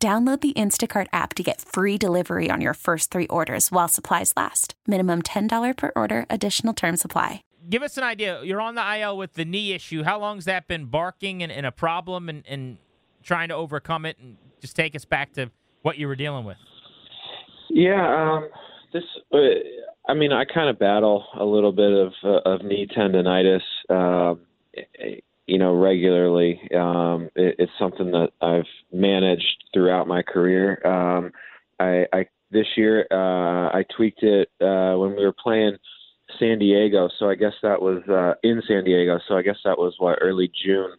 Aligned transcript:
Download 0.00 0.40
the 0.40 0.52
Instacart 0.52 1.08
app 1.12 1.34
to 1.34 1.42
get 1.42 1.60
free 1.60 1.98
delivery 1.98 2.50
on 2.52 2.60
your 2.60 2.74
first 2.74 3.10
three 3.10 3.26
orders 3.26 3.72
while 3.72 3.88
supplies 3.88 4.32
last. 4.36 4.74
Minimum 4.86 5.22
$10 5.22 5.76
per 5.76 5.90
order, 5.96 6.24
additional 6.30 6.72
term 6.72 6.96
supply. 6.96 7.42
Give 7.68 7.82
us 7.82 7.96
an 7.96 8.04
idea. 8.04 8.40
You're 8.44 8.60
on 8.60 8.76
the 8.76 8.98
IL 8.98 9.16
with 9.16 9.34
the 9.34 9.44
knee 9.44 9.72
issue. 9.72 10.04
How 10.04 10.20
long 10.20 10.36
has 10.36 10.44
that 10.44 10.68
been 10.68 10.84
barking 10.84 11.42
and, 11.42 11.50
and 11.50 11.66
a 11.66 11.72
problem 11.72 12.28
and, 12.28 12.44
and 12.46 12.78
trying 13.24 13.48
to 13.48 13.56
overcome 13.56 14.06
it? 14.06 14.18
And 14.20 14.36
just 14.60 14.76
take 14.76 14.94
us 14.94 15.04
back 15.04 15.32
to 15.32 15.50
what 15.82 15.98
you 15.98 16.06
were 16.06 16.14
dealing 16.14 16.44
with. 16.44 16.58
Yeah, 17.68 18.36
um, 18.36 18.48
this. 18.92 19.02
Uh, 19.34 19.38
I 20.08 20.14
mean, 20.14 20.32
I 20.32 20.44
kind 20.44 20.70
of 20.70 20.78
battle 20.78 21.26
a 21.38 21.44
little 21.44 21.72
bit 21.72 21.92
of 21.92 22.12
uh, 22.22 22.48
of 22.48 22.62
knee 22.62 22.86
tendonitis. 22.96 23.60
Um, 23.90 24.42
you 25.48 25.58
know, 25.58 25.74
regularly. 25.74 26.60
Um, 26.74 27.30
it, 27.34 27.56
it's 27.58 27.72
something 27.78 28.12
that 28.12 28.30
I've 28.40 28.68
managed 28.92 29.57
throughout 29.78 30.08
my 30.08 30.22
career. 30.22 30.84
Um, 30.84 31.30
I, 31.78 32.04
I 32.12 32.26
this 32.50 32.66
year 32.76 33.06
uh, 33.12 33.68
I 33.68 33.84
tweaked 33.96 34.22
it 34.24 34.48
uh, 34.60 34.98
when 34.98 35.14
we 35.14 35.24
were 35.24 35.34
playing 35.40 35.76
San 36.38 36.58
Diego, 36.58 37.08
so 37.18 37.30
I 37.30 37.36
guess 37.36 37.52
that 37.62 37.80
was 37.80 38.02
uh, 38.08 38.34
in 38.42 38.60
San 38.66 38.84
Diego. 38.84 39.20
So 39.28 39.36
I 39.36 39.42
guess 39.42 39.58
that 39.64 39.78
was 39.78 39.94
what 39.98 40.18
early 40.20 40.50
June. 40.64 40.90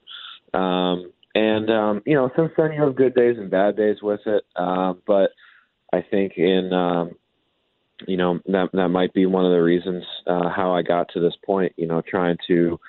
Um, 0.54 1.12
and 1.36 1.70
um, 1.70 2.02
you 2.06 2.16
know, 2.16 2.32
since 2.38 2.52
then 2.58 2.72
you 2.72 2.82
have 2.82 2.96
good 2.96 3.14
days 3.16 3.36
and 3.38 3.52
bad 3.52 3.76
days 3.76 3.98
with 4.02 4.22
it. 4.26 4.46
Um, 4.56 5.02
but 5.06 5.32
I 5.92 6.02
think 6.10 6.34
in 6.38 6.72
um, 6.72 7.12
you 8.08 8.16
know 8.16 8.40
that 8.46 8.70
that 8.72 8.90
might 8.90 9.14
be 9.14 9.26
one 9.26 9.46
of 9.46 9.52
the 9.52 9.62
reasons 9.62 10.06
uh, 10.26 10.50
how 10.50 10.74
I 10.74 10.84
got 10.84 11.10
to 11.14 11.20
this 11.20 11.36
point. 11.46 11.74
You 11.76 11.88
know, 11.88 12.02
trying 12.02 12.38
to 12.48 12.80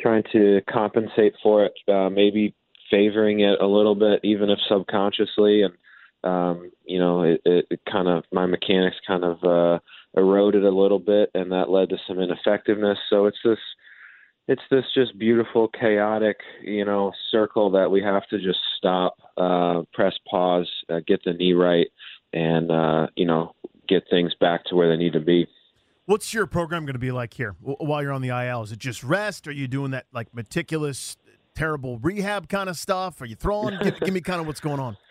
trying 0.00 0.22
to 0.32 0.60
compensate 0.70 1.34
for 1.42 1.64
it, 1.64 1.74
uh, 1.88 2.10
maybe 2.10 2.54
favoring 2.92 3.40
it 3.40 3.60
a 3.60 3.66
little 3.66 3.96
bit, 3.96 4.20
even 4.22 4.50
if 4.50 4.58
subconsciously. 4.68 5.62
And 5.62 5.74
um, 6.22 6.70
you 6.84 7.00
know, 7.00 7.22
it, 7.22 7.40
it, 7.44 7.66
it 7.70 7.80
kind 7.90 8.06
of 8.06 8.24
my 8.30 8.46
mechanics 8.46 8.96
kind 9.06 9.24
of 9.24 9.42
uh, 9.42 9.80
eroded 10.16 10.64
a 10.64 10.70
little 10.70 11.00
bit, 11.00 11.30
and 11.34 11.50
that 11.50 11.70
led 11.70 11.88
to 11.88 11.96
some 12.06 12.20
ineffectiveness. 12.20 12.98
So 13.10 13.26
it's 13.26 13.38
this. 13.44 13.58
It's 14.48 14.62
this 14.72 14.84
just 14.92 15.16
beautiful, 15.16 15.68
chaotic, 15.68 16.38
you 16.64 16.84
know, 16.84 17.12
circle 17.30 17.70
that 17.70 17.92
we 17.92 18.02
have 18.02 18.26
to 18.30 18.38
just 18.38 18.58
stop, 18.76 19.14
uh, 19.36 19.82
press 19.94 20.14
pause, 20.28 20.68
uh, 20.90 20.98
get 21.06 21.22
the 21.24 21.32
knee 21.32 21.52
right, 21.52 21.86
and 22.32 22.72
uh, 22.72 23.06
you 23.14 23.24
know, 23.24 23.54
get 23.88 24.02
things 24.10 24.32
back 24.40 24.64
to 24.64 24.74
where 24.74 24.88
they 24.88 24.96
need 24.96 25.12
to 25.12 25.20
be. 25.20 25.46
What's 26.06 26.34
your 26.34 26.46
program 26.46 26.84
going 26.84 26.94
to 26.94 26.98
be 26.98 27.12
like 27.12 27.34
here 27.34 27.54
while 27.60 28.02
you're 28.02 28.12
on 28.12 28.22
the 28.22 28.30
IL? 28.30 28.62
Is 28.62 28.72
it 28.72 28.80
just 28.80 29.04
rest? 29.04 29.46
Are 29.46 29.52
you 29.52 29.68
doing 29.68 29.92
that 29.92 30.06
like 30.12 30.34
meticulous, 30.34 31.16
terrible 31.54 31.98
rehab 31.98 32.48
kind 32.48 32.68
of 32.68 32.76
stuff? 32.76 33.20
Are 33.20 33.26
you 33.26 33.36
throwing? 33.36 33.78
give, 33.82 34.00
give, 34.00 34.14
me 34.14 34.20
kind 34.20 34.40
of 34.40 34.46
what's 34.46 34.60
going 34.60 34.80
on. 34.80 34.96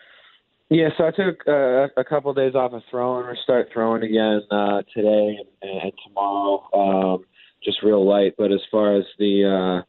Yeah, 0.70 0.88
so 0.96 1.04
I 1.04 1.10
took 1.10 1.46
uh, 1.46 2.00
a 2.00 2.04
couple 2.08 2.30
of 2.30 2.36
days 2.38 2.54
off 2.54 2.72
of 2.72 2.80
throwing. 2.90 3.26
We 3.26 3.36
start 3.44 3.68
throwing 3.74 4.02
again 4.04 4.40
uh, 4.50 4.80
today 4.94 5.36
and, 5.60 5.70
and 5.70 5.92
tomorrow, 6.08 6.66
um, 6.72 7.24
just 7.62 7.82
real 7.82 8.08
light. 8.08 8.36
But 8.38 8.52
as 8.52 8.60
far 8.70 8.96
as 8.96 9.04
the 9.18 9.84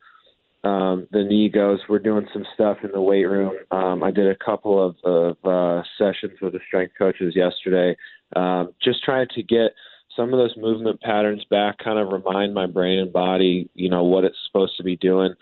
uh, 0.66 0.68
um, 0.68 1.08
the 1.13 1.24
knee 1.24 1.47
goes, 1.47 1.80
we're 1.88 2.00
doing 2.00 2.28
some 2.34 2.46
stuff 2.53 2.80
in 2.84 2.92
the 2.92 3.00
weight 3.00 3.24
room. 3.24 3.53
Um, 3.72 4.03
I 4.03 4.12
did 4.12 4.28
a 4.28 4.36
couple 4.36 4.86
of, 4.86 4.97
of 5.06 5.38
uh, 5.46 5.84
sessions 5.97 6.42
with 6.42 6.52
the 6.52 6.59
strength 6.68 6.96
coaches 6.97 7.34
yesterday, 7.34 7.96
um, 8.36 8.74
just 8.84 9.06
trying 9.06 9.28
to 9.36 9.42
get– 9.42 9.72
some 10.16 10.34
of 10.34 10.38
those 10.40 10.56
movement 10.58 11.02
patterns 11.02 11.44
back, 11.50 11.78
kind 11.80 12.00
of 12.00 12.09
remind 12.09 12.53
my 12.53 12.66
brain 12.66 13.00
and 13.00 13.12
body, 13.12 13.69
you 13.74 13.90
know, 13.90 14.03
what 14.03 14.24
it's 14.24 14.38
supposed 14.47 14.78
to 14.78 14.84
be 14.84 14.96
doing. 14.96 15.34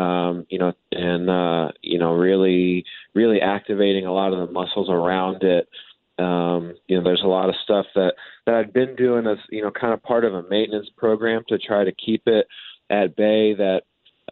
Um, 0.00 0.46
you 0.48 0.58
know, 0.58 0.72
and 0.92 1.28
uh, 1.28 1.72
you 1.82 1.98
know, 1.98 2.12
really, 2.14 2.84
really 3.14 3.40
activating 3.40 4.06
a 4.06 4.12
lot 4.12 4.32
of 4.32 4.38
the 4.38 4.52
muscles 4.52 4.88
around 4.88 5.42
it. 5.42 5.68
Um, 6.18 6.74
you 6.86 6.96
know, 6.96 7.04
there's 7.04 7.22
a 7.22 7.28
lot 7.28 7.48
of 7.48 7.54
stuff 7.62 7.86
that 7.94 8.14
that 8.46 8.54
I've 8.54 8.72
been 8.72 8.96
doing 8.96 9.26
as 9.26 9.38
you 9.50 9.62
know, 9.62 9.70
kind 9.70 9.92
of 9.92 10.02
part 10.02 10.24
of 10.24 10.34
a 10.34 10.42
maintenance 10.48 10.88
program 10.96 11.42
to 11.48 11.58
try 11.58 11.84
to 11.84 11.92
keep 11.92 12.22
it 12.26 12.46
at 12.88 13.14
bay. 13.14 13.54
That 13.54 13.82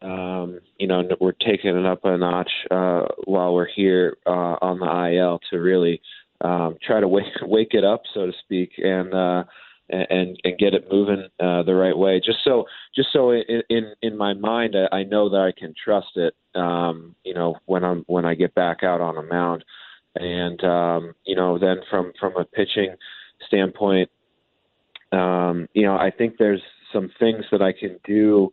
um, 0.00 0.60
you 0.78 0.86
know, 0.86 1.02
we're 1.20 1.32
taking 1.32 1.76
it 1.76 1.86
up 1.86 2.04
a 2.04 2.16
notch 2.16 2.50
uh, 2.70 3.06
while 3.24 3.52
we're 3.52 3.68
here 3.68 4.16
uh, 4.26 4.56
on 4.62 4.78
the 4.78 5.16
IL 5.16 5.40
to 5.50 5.58
really 5.58 6.00
um, 6.40 6.76
try 6.82 7.00
to 7.00 7.08
wake 7.08 7.26
wake 7.42 7.74
it 7.74 7.84
up, 7.84 8.02
so 8.14 8.26
to 8.26 8.32
speak, 8.44 8.72
and 8.78 9.12
uh, 9.12 9.44
and 9.90 10.38
and 10.44 10.58
get 10.58 10.74
it 10.74 10.86
moving 10.90 11.28
uh, 11.40 11.62
the 11.62 11.74
right 11.74 11.96
way. 11.96 12.20
Just 12.24 12.38
so 12.44 12.64
just 12.94 13.08
so 13.12 13.32
in 13.32 13.62
in, 13.68 13.92
in 14.02 14.16
my 14.16 14.34
mind, 14.34 14.74
I, 14.76 14.98
I 14.98 15.02
know 15.04 15.28
that 15.30 15.40
I 15.40 15.52
can 15.58 15.74
trust 15.82 16.16
it. 16.16 16.34
Um, 16.54 17.14
you 17.24 17.34
know, 17.34 17.56
when 17.66 17.84
I'm 17.84 18.04
when 18.06 18.24
I 18.24 18.34
get 18.34 18.54
back 18.54 18.82
out 18.82 19.00
on 19.00 19.16
a 19.16 19.22
mound, 19.22 19.64
and 20.14 20.62
um, 20.64 21.14
you 21.24 21.36
know, 21.36 21.58
then 21.58 21.78
from 21.90 22.12
from 22.20 22.36
a 22.36 22.44
pitching 22.44 22.94
standpoint, 23.46 24.10
um, 25.12 25.68
you 25.72 25.82
know, 25.82 25.96
I 25.96 26.10
think 26.10 26.34
there's 26.38 26.62
some 26.92 27.10
things 27.18 27.44
that 27.50 27.62
I 27.62 27.72
can 27.72 27.98
do 28.04 28.50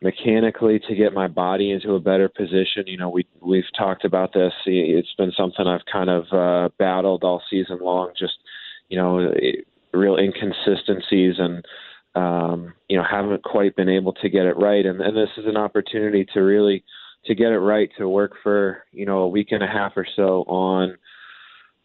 mechanically 0.00 0.80
to 0.88 0.94
get 0.94 1.12
my 1.12 1.28
body 1.28 1.70
into 1.70 1.94
a 1.94 2.00
better 2.00 2.28
position. 2.28 2.84
You 2.86 2.96
know, 2.96 3.08
we 3.08 3.26
we've 3.40 3.64
talked 3.76 4.04
about 4.04 4.32
this. 4.32 4.52
It's 4.66 5.14
been 5.16 5.32
something 5.36 5.66
I've 5.66 5.86
kind 5.90 6.10
of 6.10 6.24
uh, 6.32 6.68
battled 6.78 7.22
all 7.24 7.42
season 7.48 7.78
long. 7.80 8.10
Just 8.18 8.34
you 8.88 8.96
know, 8.96 9.32
real 9.92 10.16
inconsistencies 10.16 11.36
and 11.38 11.64
um, 12.14 12.74
you 12.88 12.96
know 12.96 13.04
haven't 13.08 13.42
quite 13.42 13.76
been 13.76 13.88
able 13.88 14.12
to 14.14 14.28
get 14.28 14.46
it 14.46 14.56
right. 14.56 14.84
And, 14.84 15.00
and 15.00 15.16
this 15.16 15.30
is 15.36 15.46
an 15.46 15.56
opportunity 15.56 16.26
to 16.34 16.40
really 16.40 16.84
to 17.26 17.34
get 17.34 17.52
it 17.52 17.58
right 17.58 17.90
to 17.98 18.08
work 18.08 18.32
for 18.42 18.84
you 18.92 19.06
know 19.06 19.18
a 19.18 19.28
week 19.28 19.48
and 19.50 19.62
a 19.62 19.66
half 19.66 19.92
or 19.96 20.06
so 20.16 20.42
on 20.42 20.96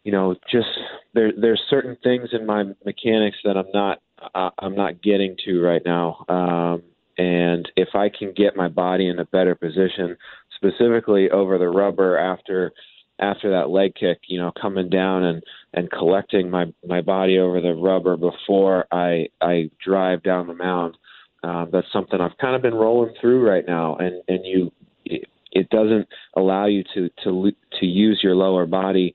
you 0.04 0.12
know 0.12 0.34
just 0.50 0.68
there 1.14 1.32
there's 1.38 1.62
certain 1.68 1.96
things 2.02 2.30
in 2.32 2.46
my 2.46 2.64
mechanics 2.84 3.38
that 3.44 3.56
I'm 3.56 3.70
not 3.72 4.00
uh, 4.34 4.50
I'm 4.58 4.74
not 4.74 5.02
getting 5.02 5.36
to 5.44 5.62
right 5.62 5.82
now. 5.84 6.24
Um, 6.28 6.82
and 7.16 7.68
if 7.76 7.88
I 7.94 8.08
can 8.08 8.32
get 8.32 8.56
my 8.56 8.68
body 8.68 9.08
in 9.08 9.18
a 9.18 9.24
better 9.24 9.54
position, 9.54 10.16
specifically 10.54 11.30
over 11.30 11.58
the 11.58 11.68
rubber 11.68 12.16
after 12.16 12.72
after 13.20 13.50
that 13.50 13.70
leg 13.70 13.94
kick, 13.94 14.18
you 14.26 14.38
know, 14.38 14.52
coming 14.60 14.88
down 14.88 15.24
and 15.24 15.42
and 15.74 15.90
collecting 15.90 16.50
my 16.50 16.66
my 16.86 17.00
body 17.00 17.38
over 17.38 17.60
the 17.60 17.74
rubber 17.74 18.16
before 18.16 18.86
I 18.92 19.28
I 19.40 19.70
drive 19.84 20.22
down 20.22 20.46
the 20.46 20.54
mound. 20.54 20.96
Uh, 21.42 21.66
that's 21.70 21.92
something 21.92 22.20
I've 22.20 22.36
kind 22.38 22.56
of 22.56 22.62
been 22.62 22.74
rolling 22.74 23.14
through 23.20 23.48
right 23.48 23.64
now, 23.66 23.96
and 23.96 24.22
and 24.28 24.44
you 24.44 24.72
it, 25.04 25.28
it 25.52 25.70
doesn't 25.70 26.08
allow 26.36 26.66
you 26.66 26.84
to 26.94 27.10
to 27.24 27.52
to 27.80 27.86
use 27.86 28.20
your 28.22 28.34
lower 28.34 28.66
body 28.66 29.14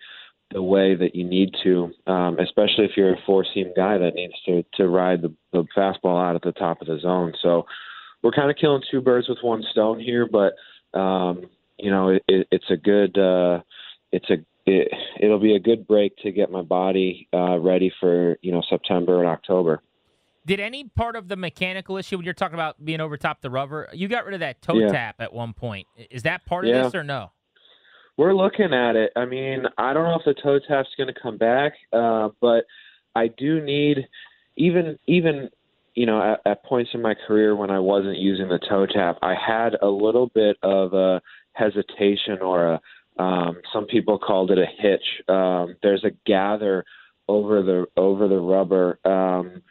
the 0.51 0.61
way 0.61 0.95
that 0.95 1.15
you 1.15 1.23
need 1.23 1.53
to, 1.63 1.91
um, 2.05 2.37
especially 2.39 2.85
if 2.85 2.91
you're 2.95 3.13
a 3.13 3.21
four 3.25 3.43
seam 3.53 3.71
guy 3.75 3.97
that 3.97 4.13
needs 4.13 4.33
to 4.45 4.63
to 4.75 4.87
ride 4.87 5.21
the, 5.21 5.33
the 5.51 5.65
fastball 5.75 6.23
out 6.23 6.35
at 6.35 6.43
the 6.43 6.51
top 6.51 6.79
of 6.81 6.87
the 6.87 6.99
zone. 6.99 7.33
So 7.41 7.65
we're 8.21 8.31
kind 8.31 8.51
of 8.51 8.57
killing 8.57 8.83
two 8.89 9.01
birds 9.01 9.27
with 9.27 9.39
one 9.41 9.63
stone 9.71 9.99
here, 9.99 10.27
but 10.27 10.53
um, 10.97 11.49
you 11.77 11.89
know 11.89 12.09
it, 12.09 12.23
it, 12.27 12.47
it's 12.51 12.69
a 12.69 12.77
good. 12.77 13.17
Uh, 13.17 13.61
it's 14.13 14.29
a 14.29 14.37
it, 14.65 14.87
it'll 15.19 15.39
be 15.39 15.55
a 15.55 15.59
good 15.59 15.85
break 15.85 16.15
to 16.17 16.31
get 16.31 16.49
my 16.49 16.61
body 16.61 17.27
uh, 17.33 17.57
ready 17.57 17.91
for 17.99 18.37
you 18.41 18.51
know 18.53 18.61
September 18.69 19.19
and 19.19 19.27
October. 19.27 19.81
Did 20.45 20.59
any 20.59 20.85
part 20.85 21.15
of 21.15 21.27
the 21.27 21.35
mechanical 21.35 21.97
issue 21.97 22.17
when 22.17 22.25
you're 22.25 22.33
talking 22.33 22.53
about 22.55 22.83
being 22.83 23.01
over 23.01 23.17
top 23.17 23.41
the 23.41 23.49
rubber, 23.49 23.89
you 23.93 24.07
got 24.07 24.25
rid 24.25 24.33
of 24.33 24.39
that 24.41 24.61
toe 24.61 24.77
Yeah. 24.79 24.91
tap 24.91 25.15
at 25.19 25.33
one 25.33 25.53
point? 25.53 25.87
Is 26.11 26.23
that 26.23 26.45
part 26.45 26.65
of 26.65 26.71
Yeah. 26.71 26.83
this 26.83 26.95
or 26.95 27.03
no? 27.03 27.31
We're 28.17 28.33
looking 28.33 28.73
at 28.73 28.95
it. 28.95 29.11
I 29.15 29.25
mean, 29.25 29.65
I 29.77 29.93
don't 29.93 30.03
know 30.03 30.19
if 30.19 30.25
the 30.25 30.33
toe 30.35 30.59
tap's 30.59 30.89
going 30.97 31.11
to 31.13 31.19
come 31.19 31.37
back, 31.37 31.73
uh, 31.91 32.29
but 32.41 32.65
I 33.15 33.27
do 33.27 33.59
need 33.61 34.07
even 34.55 34.99
even 35.07 35.49
you 35.95 36.05
know 36.05 36.21
at, 36.21 36.41
at 36.45 36.63
points 36.63 36.91
in 36.93 37.01
my 37.01 37.15
career 37.27 37.55
when 37.55 37.71
I 37.71 37.79
wasn't 37.79 38.17
using 38.17 38.49
the 38.49 38.59
toe 38.59 38.85
tap, 38.85 39.17
I 39.21 39.33
had 39.35 39.75
a 39.81 39.87
little 39.87 40.27
bit 40.27 40.57
of 40.61 40.93
a 40.93 41.21
hesitation 41.53 42.39
or 42.41 42.73
a 42.73 42.81
um, 43.17 43.57
some 43.71 43.85
people 43.85 44.17
called 44.17 44.51
it 44.51 44.57
a 44.57 44.65
hitch. 44.65 45.05
Um, 45.27 45.75
there's 45.81 46.03
a 46.03 46.11
gather 46.25 46.83
over 47.27 47.61
the 47.61 47.85
over 47.95 48.27
the 48.27 48.39
rubber. 48.39 48.99
Um, 49.05 49.61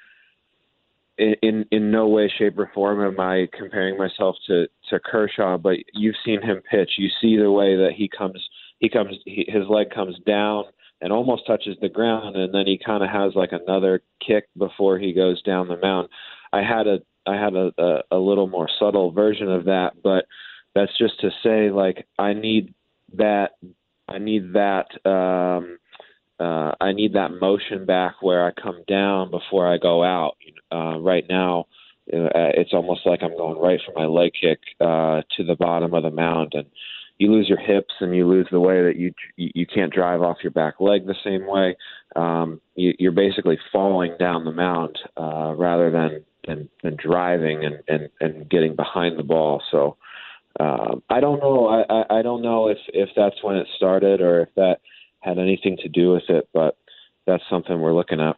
in, 1.19 1.67
in 1.71 1.91
no 1.91 2.09
way, 2.09 2.33
shape, 2.37 2.59
or 2.59 2.71
form 2.75 3.05
am 3.05 3.21
I 3.21 3.47
comparing 3.53 3.99
myself 3.99 4.37
to 4.47 4.67
to 4.91 4.99
Kershaw, 4.99 5.59
but 5.59 5.77
you've 5.93 6.17
seen 6.25 6.43
him 6.43 6.63
pitch. 6.71 6.93
You 6.97 7.09
see 7.21 7.37
the 7.37 7.51
way 7.51 7.77
that 7.77 7.93
he 7.97 8.09
comes. 8.09 8.43
He 8.79 8.89
comes. 8.89 9.17
He, 9.25 9.45
his 9.49 9.69
leg 9.69 9.91
comes 9.95 10.17
down 10.27 10.65
and 11.01 11.13
almost 11.13 11.47
touches 11.47 11.77
the 11.81 11.89
ground, 11.89 12.37
and 12.37 12.55
then 12.55 12.67
he 12.67 12.79
kind 12.79 13.03
of 13.03 13.11
has 13.11 13.35
like 13.35 13.53
another 13.53 14.03
kick 14.27 14.49
before 14.57 14.99
he 14.99 15.13
goes 15.13 15.43
down 15.43 15.69
the 15.69 15.77
mound. 15.77 16.09
I 16.53 16.63
had 16.63 16.87
a 16.87 17.01
I 17.27 17.37
had 17.37 17.55
a, 17.55 17.73
a, 17.79 18.03
a 18.13 18.19
little 18.19 18.49
more 18.49 18.69
subtle 18.79 19.13
version 19.13 19.51
of 19.51 19.65
that, 19.67 20.03
but 20.03 20.27
that's 20.75 20.97
just 20.99 21.21
to 21.21 21.31
say 21.43 21.71
like 21.71 22.07
I 22.19 22.33
need 22.33 22.75
that 23.17 23.53
I 24.09 24.19
need 24.19 24.53
that 24.55 24.87
um, 25.09 25.79
uh, 26.41 26.73
I 26.81 26.93
need 26.93 27.13
that 27.15 27.41
motion 27.41 27.87
back 27.87 28.17
where 28.21 28.45
I 28.45 28.51
come 28.61 28.83
down 28.89 29.31
before 29.31 29.73
I 29.73 29.79
go 29.79 30.03
out. 30.03 30.37
Uh, 30.73 30.99
right 30.99 31.25
now, 31.29 31.67
uh, 32.13 32.51
it's 32.55 32.73
almost 32.73 33.07
like 33.07 33.23
I'm 33.23 33.37
going 33.37 33.59
right 33.59 33.81
for 33.87 33.93
my 33.95 34.07
leg 34.07 34.33
kick 34.41 34.59
uh, 34.81 35.23
to 35.37 35.45
the 35.45 35.55
bottom 35.55 35.95
of 35.95 36.03
the 36.03 36.11
mound, 36.11 36.53
and 36.55 36.67
you 37.19 37.31
lose 37.31 37.49
your 37.49 37.61
hips 37.61 37.95
and 38.01 38.17
you 38.17 38.27
lose 38.27 38.49
the 38.51 38.59
way 38.59 38.83
that 38.83 38.97
you 38.97 39.13
you 39.37 39.67
can't 39.67 39.93
drive 39.93 40.23
off 40.23 40.39
your 40.43 40.51
back 40.51 40.81
leg 40.81 41.07
the 41.07 41.15
same 41.23 41.47
way. 41.47 41.77
Um, 42.17 42.61
you, 42.75 42.95
you're 42.99 43.13
basically 43.13 43.59
falling 43.71 44.17
down 44.19 44.45
the 44.45 44.53
mound 44.53 44.99
uh, 45.17 45.55
rather 45.57 45.91
than 45.91 46.25
than, 46.47 46.69
than 46.83 46.97
driving 46.97 47.65
and, 47.65 47.79
and, 47.87 48.09
and 48.21 48.51
getting 48.51 48.75
behind 48.75 49.17
the 49.17 49.23
ball. 49.23 49.63
So 49.71 49.97
uh, 50.61 50.97
I 51.09 51.21
don't 51.21 51.41
know. 51.41 51.69
I, 51.69 51.85
I, 51.89 52.19
I 52.19 52.23
don't 52.23 52.43
know 52.43 52.69
if 52.69 52.79
if 52.89 53.11
that's 53.17 53.43
when 53.43 53.57
it 53.57 53.67
started 53.77 54.21
or 54.21 54.43
if 54.43 54.49
that 54.57 54.81
had 55.21 55.39
anything 55.39 55.77
to 55.79 55.89
do 55.89 56.13
with 56.13 56.25
it, 56.29 56.49
but 56.53 56.77
that's 57.27 57.43
something 57.49 57.81
we're 57.81 57.95
looking 57.95 58.21
at. 58.21 58.37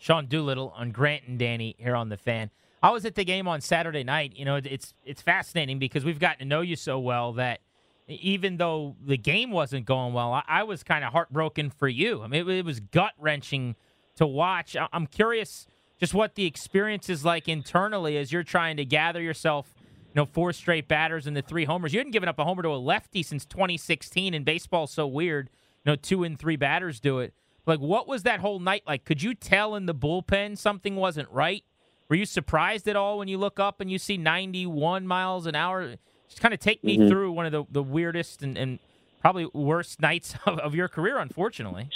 Sean 0.00 0.26
Doolittle 0.26 0.72
on 0.76 0.90
Grant 0.90 1.24
and 1.26 1.38
Danny 1.38 1.74
here 1.78 1.96
on 1.96 2.08
the 2.08 2.16
fan. 2.16 2.50
I 2.82 2.90
was 2.90 3.04
at 3.04 3.14
the 3.14 3.24
game 3.24 3.48
on 3.48 3.60
Saturday 3.60 4.04
night. 4.04 4.34
You 4.36 4.44
know, 4.44 4.56
it's 4.56 4.94
it's 5.04 5.22
fascinating 5.22 5.78
because 5.78 6.04
we've 6.04 6.18
gotten 6.18 6.40
to 6.40 6.44
know 6.44 6.60
you 6.60 6.76
so 6.76 6.98
well 6.98 7.32
that 7.34 7.60
even 8.06 8.56
though 8.56 8.96
the 9.04 9.16
game 9.16 9.50
wasn't 9.50 9.86
going 9.86 10.14
well, 10.14 10.32
I, 10.32 10.42
I 10.46 10.62
was 10.62 10.82
kind 10.82 11.04
of 11.04 11.12
heartbroken 11.12 11.70
for 11.70 11.88
you. 11.88 12.22
I 12.22 12.28
mean, 12.28 12.48
it, 12.48 12.58
it 12.58 12.64
was 12.64 12.80
gut 12.80 13.12
wrenching 13.18 13.76
to 14.16 14.26
watch. 14.26 14.76
I, 14.76 14.88
I'm 14.92 15.06
curious 15.06 15.66
just 15.98 16.14
what 16.14 16.36
the 16.36 16.46
experience 16.46 17.08
is 17.08 17.24
like 17.24 17.48
internally 17.48 18.16
as 18.16 18.32
you're 18.32 18.44
trying 18.44 18.76
to 18.76 18.84
gather 18.84 19.20
yourself. 19.20 19.74
You 20.08 20.22
know, 20.22 20.26
four 20.26 20.52
straight 20.52 20.88
batters 20.88 21.26
and 21.26 21.36
the 21.36 21.42
three 21.42 21.64
homers. 21.64 21.92
You 21.92 22.00
hadn't 22.00 22.12
given 22.12 22.28
up 22.28 22.38
a 22.38 22.44
homer 22.44 22.62
to 22.62 22.70
a 22.70 22.76
lefty 22.76 23.22
since 23.22 23.44
2016, 23.44 24.34
and 24.34 24.44
baseball's 24.44 24.90
so 24.90 25.06
weird. 25.06 25.50
You 25.84 25.92
know, 25.92 25.96
two 25.96 26.24
and 26.24 26.38
three 26.38 26.56
batters 26.56 26.98
do 26.98 27.18
it. 27.18 27.34
Like, 27.66 27.80
what 27.80 28.08
was 28.08 28.22
that 28.22 28.40
whole 28.40 28.58
night 28.58 28.82
like? 28.86 29.04
Could 29.04 29.22
you 29.22 29.34
tell 29.34 29.74
in 29.74 29.86
the 29.86 29.94
bullpen 29.94 30.56
something 30.56 30.96
wasn't 30.96 31.30
right? 31.30 31.62
Were 32.08 32.16
you 32.16 32.24
surprised 32.24 32.88
at 32.88 32.96
all 32.96 33.18
when 33.18 33.28
you 33.28 33.36
look 33.36 33.60
up 33.60 33.80
and 33.80 33.90
you 33.90 33.98
see 33.98 34.16
91 34.16 35.06
miles 35.06 35.46
an 35.46 35.54
hour? 35.54 35.94
Just 36.28 36.40
kind 36.40 36.54
of 36.54 36.60
take 36.60 36.82
me 36.82 36.96
mm-hmm. 36.96 37.08
through 37.08 37.32
one 37.32 37.44
of 37.44 37.52
the, 37.52 37.64
the 37.70 37.82
weirdest 37.82 38.42
and, 38.42 38.56
and 38.56 38.78
probably 39.20 39.46
worst 39.52 40.00
nights 40.00 40.34
of, 40.46 40.58
of 40.60 40.74
your 40.74 40.88
career, 40.88 41.18
unfortunately. 41.18 41.90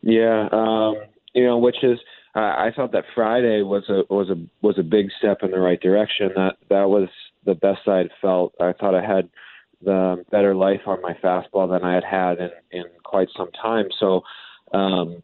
Yeah, 0.00 0.48
um, 0.52 0.96
you 1.34 1.44
know, 1.44 1.58
which 1.58 1.82
is 1.82 1.98
uh, 2.34 2.40
I 2.40 2.70
thought 2.74 2.92
that 2.92 3.04
Friday 3.14 3.62
was 3.62 3.84
a 3.88 4.02
was 4.12 4.28
a 4.28 4.36
was 4.60 4.78
a 4.78 4.82
big 4.82 5.08
step 5.18 5.38
in 5.42 5.50
the 5.50 5.58
right 5.58 5.80
direction. 5.80 6.30
That 6.34 6.56
that 6.68 6.88
was 6.90 7.08
the 7.44 7.54
best 7.54 7.86
I 7.86 7.98
had 7.98 8.10
felt. 8.20 8.54
I 8.60 8.72
thought 8.72 8.94
I 8.94 9.04
had 9.04 9.28
the 9.82 10.24
better 10.30 10.54
life 10.54 10.82
on 10.86 11.02
my 11.02 11.14
fastball 11.22 11.68
than 11.68 11.82
I 11.82 11.94
had 11.94 12.04
had 12.04 12.38
in 12.38 12.50
in 12.70 12.84
quite 13.02 13.28
some 13.36 13.50
time. 13.52 13.88
So, 14.00 14.22
um, 14.72 15.22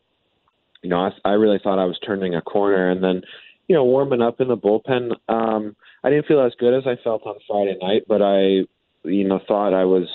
you 0.83 0.91
know, 0.91 0.99
I, 0.99 1.11
I 1.25 1.33
really 1.33 1.61
thought 1.63 1.79
I 1.79 1.87
was 1.87 1.99
turning 2.05 2.35
a 2.35 2.43
corner, 2.43 2.91
and 2.91 3.03
then, 3.03 3.23
you 3.69 3.75
know, 3.75 3.85
warming 3.85 4.23
up 4.23 4.41
in 4.41 4.49
the 4.49 4.57
bullpen. 4.57 5.13
Um, 5.29 5.77
I 6.03 6.11
didn't 6.11 6.27
feel 6.27 6.41
as 6.41 6.53
good 6.59 6.75
as 6.75 6.87
I 6.87 7.03
felt 7.03 7.27
on 7.27 7.37
Friday 7.47 7.77
night, 7.81 8.05
but 8.09 8.23
I, 8.23 8.67
you 9.05 9.29
know, 9.29 9.41
thought 9.47 9.75
I 9.75 9.85
was 9.85 10.09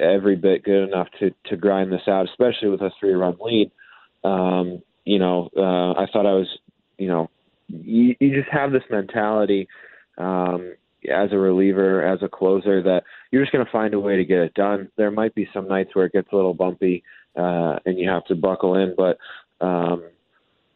every 0.00 0.36
bit 0.36 0.64
good 0.64 0.88
enough 0.88 1.08
to 1.20 1.30
to 1.46 1.56
grind 1.56 1.92
this 1.92 2.06
out, 2.08 2.28
especially 2.28 2.68
with 2.68 2.82
a 2.82 2.90
three 3.00 3.14
run 3.14 3.36
lead. 3.40 3.70
Um, 4.24 4.82
you 5.04 5.18
know, 5.18 5.48
uh, 5.56 5.92
I 5.92 6.06
thought 6.12 6.26
I 6.26 6.34
was, 6.34 6.48
you 6.98 7.08
know, 7.08 7.30
you, 7.68 8.14
you 8.20 8.34
just 8.34 8.50
have 8.50 8.72
this 8.72 8.82
mentality 8.90 9.68
um, 10.18 10.74
as 11.10 11.32
a 11.32 11.38
reliever, 11.38 12.04
as 12.04 12.22
a 12.22 12.28
closer, 12.28 12.82
that 12.82 13.02
you're 13.30 13.42
just 13.42 13.52
going 13.52 13.64
to 13.64 13.70
find 13.70 13.94
a 13.94 14.00
way 14.00 14.16
to 14.16 14.24
get 14.24 14.38
it 14.38 14.54
done. 14.54 14.90
There 14.96 15.10
might 15.10 15.34
be 15.34 15.48
some 15.52 15.68
nights 15.68 15.94
where 15.94 16.06
it 16.06 16.12
gets 16.12 16.28
a 16.32 16.36
little 16.36 16.54
bumpy 16.54 17.04
uh, 17.36 17.78
and 17.86 17.98
you 17.98 18.08
have 18.08 18.24
to 18.26 18.34
buckle 18.34 18.74
in, 18.76 18.94
but 18.96 19.18
um, 19.64 20.04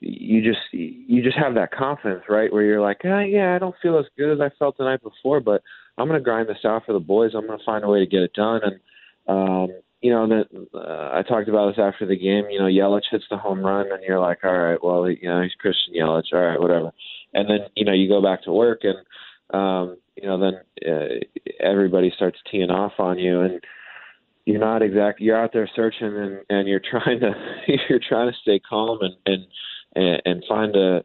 you 0.00 0.42
just 0.42 0.60
you 0.72 1.22
just 1.22 1.36
have 1.36 1.54
that 1.54 1.72
confidence, 1.72 2.24
right? 2.28 2.52
Where 2.52 2.62
you're 2.62 2.80
like, 2.80 3.00
ah, 3.04 3.20
yeah, 3.20 3.54
I 3.54 3.58
don't 3.58 3.74
feel 3.82 3.98
as 3.98 4.06
good 4.16 4.32
as 4.32 4.40
I 4.40 4.50
felt 4.58 4.76
the 4.76 4.84
night 4.84 5.02
before, 5.02 5.40
but 5.40 5.62
I'm 5.96 6.08
going 6.08 6.19
to 6.19 6.24
grind 6.24 6.48
this 6.48 6.64
out 6.64 6.84
for 6.86 6.92
the 6.92 7.00
boys. 7.00 7.32
I'm 7.34 7.46
going 7.46 7.58
to 7.58 7.64
find 7.64 7.84
a 7.84 7.88
way 7.88 8.00
to 8.00 8.06
get 8.06 8.22
it 8.22 8.32
done, 8.32 8.60
and 8.64 8.80
um, 9.28 9.69
you 10.00 10.10
know, 10.10 10.26
that 10.28 10.46
uh, 10.74 11.16
I 11.16 11.22
talked 11.22 11.48
about 11.48 11.69
this 11.69 11.82
after 11.82 12.06
the 12.06 12.16
game. 12.16 12.44
You 12.50 12.58
know, 12.58 12.66
Yelich 12.66 13.02
hits 13.10 13.24
the 13.30 13.36
home 13.36 13.60
run, 13.60 13.92
and 13.92 14.02
you're 14.02 14.19
like, 14.19 14.38
all 14.42 14.52
right, 14.52 14.82
well, 14.82 15.08
you 15.08 15.28
know, 15.28 15.42
he's 15.42 15.54
Christian 15.54 15.94
Yelich, 15.94 16.32
all 16.32 16.40
right, 16.40 16.60
whatever. 16.60 16.90
And 17.32 17.48
then 17.48 17.60
you 17.76 17.84
know, 17.84 17.92
you 17.92 18.08
go 18.08 18.20
back 18.20 18.42
to 18.44 18.52
work, 18.52 18.82
and 18.82 18.98
um, 19.56 19.96
you 20.17 20.29
know, 20.29 20.38
then 20.38 20.91
uh, 20.91 21.44
everybody 21.61 22.12
starts 22.14 22.38
teeing 22.50 22.70
off 22.70 22.93
on 22.99 23.19
you, 23.19 23.41
and 23.41 23.61
you're 24.44 24.61
not 24.61 24.82
exactly 24.82 25.26
you're 25.26 25.43
out 25.43 25.53
there 25.53 25.70
searching, 25.75 26.17
and 26.17 26.41
and 26.49 26.69
you're 26.69 26.81
trying 26.81 27.20
to 27.20 27.32
you're 27.88 28.00
trying 28.06 28.31
to 28.31 28.38
stay 28.43 28.59
calm 28.59 28.99
and 29.00 29.47
and 29.94 30.23
and, 30.25 30.44
find 30.49 30.75
a 30.75 31.03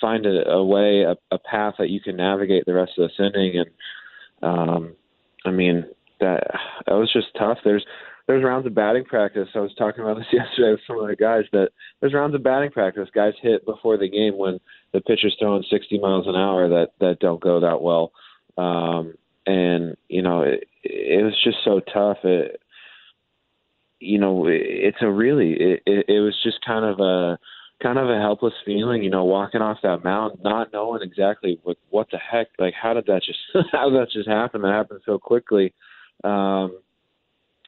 find 0.00 0.26
a, 0.26 0.48
a 0.48 0.64
way 0.64 1.02
a, 1.02 1.16
a 1.34 1.38
path 1.38 1.74
that 1.78 1.90
you 1.90 2.00
can 2.00 2.16
navigate 2.16 2.64
the 2.66 2.74
rest 2.74 2.92
of 2.98 3.08
this 3.08 3.18
inning, 3.18 3.58
and 3.58 3.70
um, 4.42 4.94
I 5.44 5.50
mean 5.50 5.86
that 6.20 6.44
that 6.86 6.94
was 6.94 7.12
just 7.12 7.28
tough. 7.38 7.58
There's 7.64 7.84
there's 8.26 8.44
rounds 8.44 8.66
of 8.66 8.74
batting 8.74 9.04
practice. 9.04 9.48
I 9.54 9.60
was 9.60 9.74
talking 9.76 10.02
about 10.02 10.16
this 10.16 10.26
yesterday 10.32 10.72
with 10.72 10.80
some 10.86 10.98
of 10.98 11.08
the 11.08 11.16
guys 11.16 11.44
that 11.52 11.70
there's 12.00 12.14
rounds 12.14 12.34
of 12.34 12.42
batting 12.42 12.70
practice. 12.70 13.08
Guys 13.14 13.34
hit 13.42 13.64
before 13.66 13.96
the 13.96 14.08
game 14.08 14.38
when 14.38 14.58
the 14.92 15.00
pitcher's 15.00 15.36
throwing 15.38 15.64
60 15.68 15.98
miles 15.98 16.26
an 16.26 16.36
hour 16.36 16.68
that 16.68 16.92
that 17.00 17.18
don't 17.20 17.40
go 17.40 17.60
that 17.60 17.82
well. 17.82 18.12
Um, 18.58 19.14
and 19.46 19.96
you 20.08 20.22
know, 20.22 20.42
it, 20.42 20.68
it 20.82 21.24
was 21.24 21.34
just 21.42 21.58
so 21.64 21.80
tough. 21.80 22.18
It, 22.24 22.60
you 23.98 24.18
know, 24.18 24.46
it, 24.46 24.60
it's 24.62 24.98
a 25.00 25.10
really 25.10 25.52
it, 25.52 25.82
it, 25.86 26.06
it 26.08 26.20
was 26.20 26.36
just 26.42 26.64
kind 26.64 26.84
of 26.84 27.00
a 27.00 27.38
kind 27.82 27.98
of 27.98 28.08
a 28.08 28.20
helpless 28.20 28.54
feeling, 28.64 29.02
you 29.02 29.10
know, 29.10 29.24
walking 29.24 29.60
off 29.60 29.78
that 29.82 30.04
mountain, 30.04 30.40
not 30.44 30.72
knowing 30.72 31.02
exactly 31.02 31.58
what 31.62 31.76
what 31.90 32.08
the 32.10 32.18
heck, 32.18 32.48
like 32.58 32.74
how 32.74 32.94
did 32.94 33.06
that 33.06 33.22
just 33.24 33.38
how 33.72 33.90
did 33.90 34.00
that 34.00 34.10
just 34.12 34.28
happen? 34.28 34.62
That 34.62 34.72
happened 34.72 35.00
so 35.04 35.18
quickly. 35.18 35.74
Um, 36.24 36.78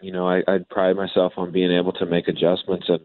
you 0.00 0.12
know, 0.12 0.28
I, 0.28 0.42
I 0.46 0.58
pride 0.68 0.96
myself 0.96 1.32
on 1.36 1.52
being 1.52 1.72
able 1.72 1.92
to 1.94 2.06
make 2.06 2.28
adjustments 2.28 2.86
and 2.88 3.00